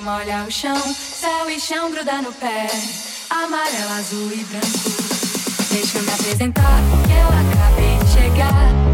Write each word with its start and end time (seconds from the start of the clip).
Olha 0.00 0.12
molha 0.12 0.44
o 0.48 0.50
chão, 0.50 0.94
céu 0.94 1.50
e 1.50 1.60
chão 1.60 1.90
gruda 1.90 2.22
no 2.22 2.32
pé, 2.32 2.66
amarelo, 3.28 3.92
azul 3.98 4.32
e 4.32 4.44
branco. 4.44 4.66
Deixa 5.70 5.98
eu 5.98 6.02
me 6.02 6.10
apresentar, 6.10 6.80
que 7.06 7.12
eu 7.12 7.26
acabei 7.28 7.98
de 7.98 8.10
chegar. 8.10 8.89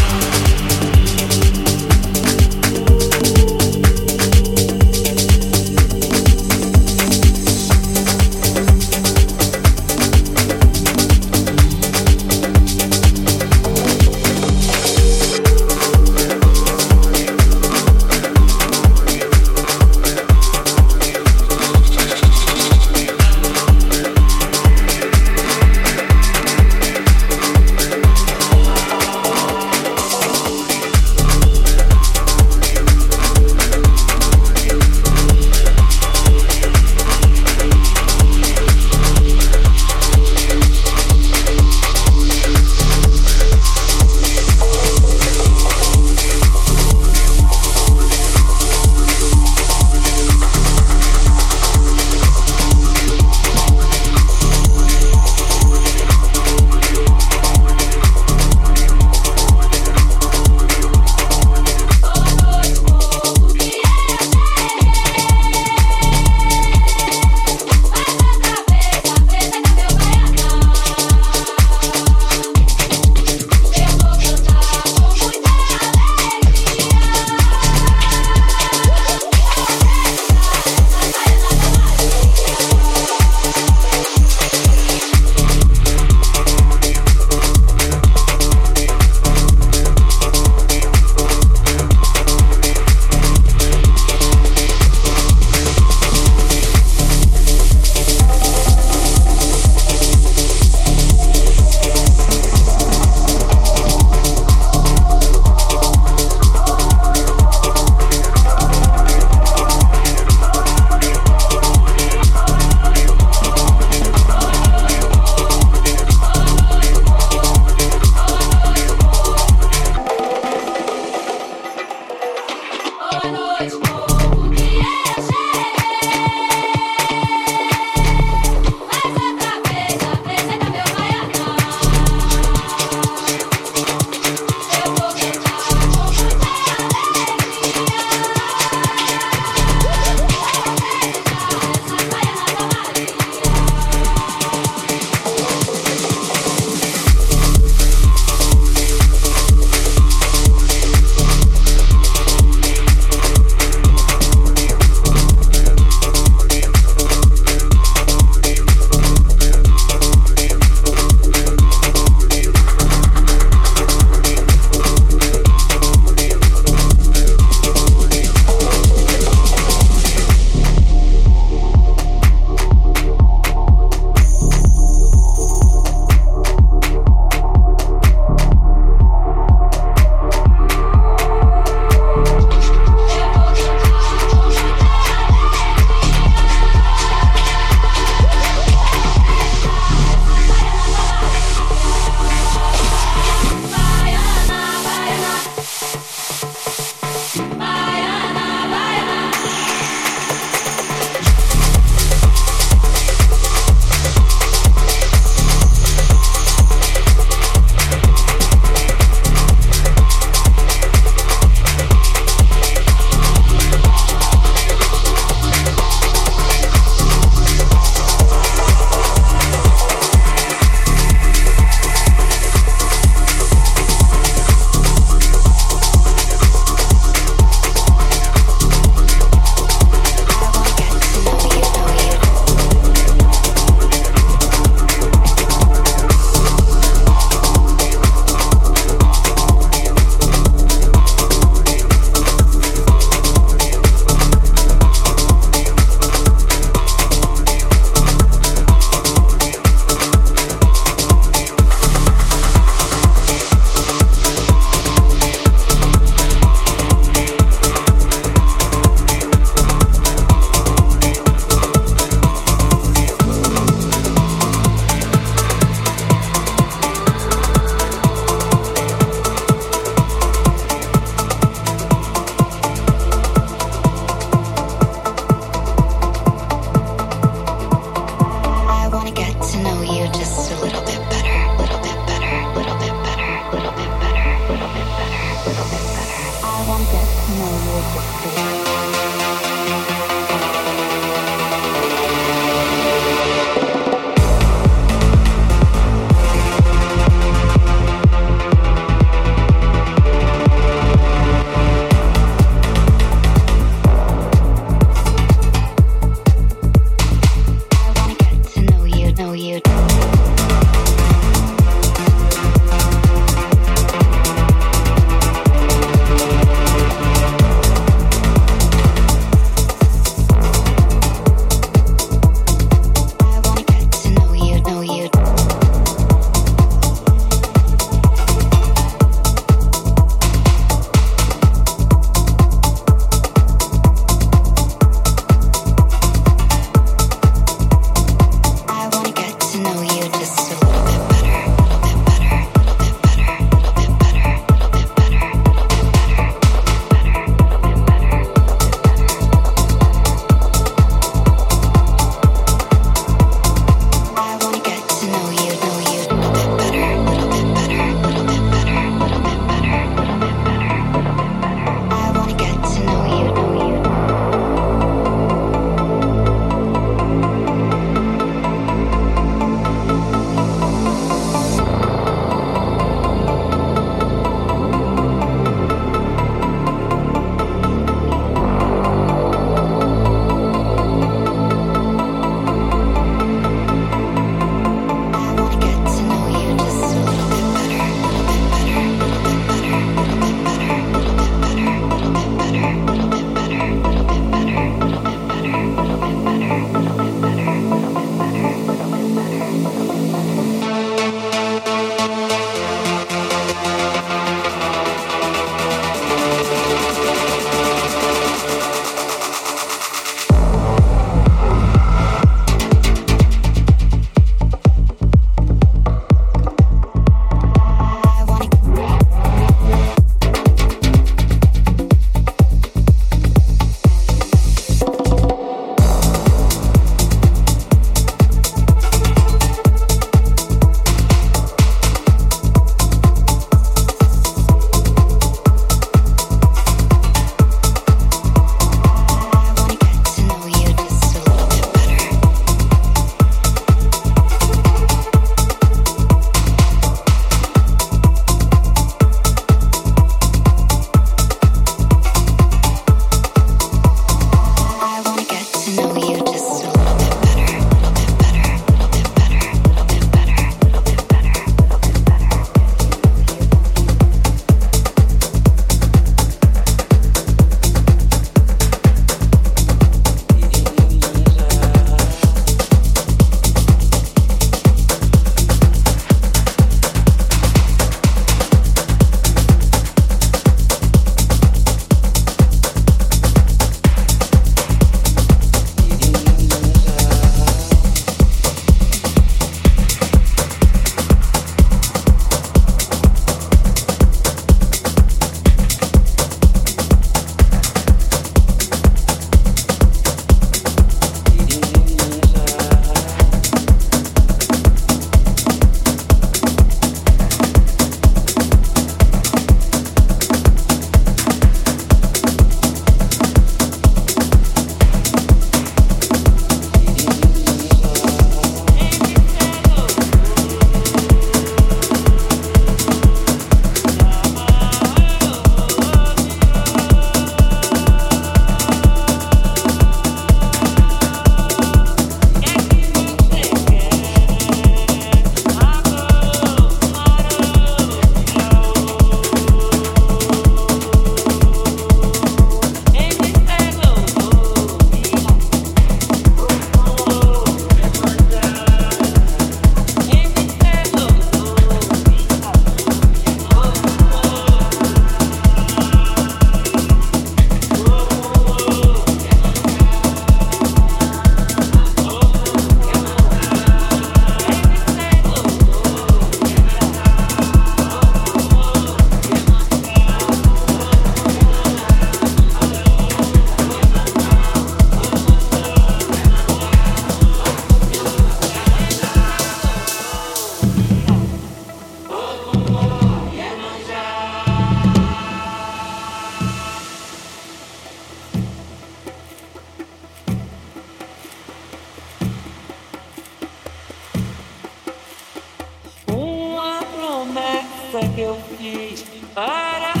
que 598.15 598.21
eu 598.21 598.35
fiz 598.57 599.05
para 599.33 600.00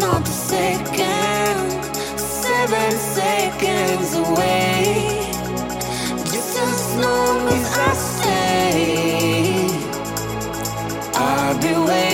not 0.00 0.26
a 0.26 0.32
second, 0.32 1.84
seven 2.18 2.92
seconds 2.98 4.14
away. 4.14 5.30
Just 6.32 6.58
as 6.58 6.96
long 6.96 7.48
as 7.48 7.78
I 7.78 7.92
stay, 8.10 9.68
I'll 11.14 11.58
be 11.60 11.74
waiting. 11.86 12.09